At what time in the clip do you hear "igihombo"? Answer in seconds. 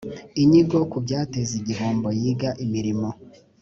1.61-2.07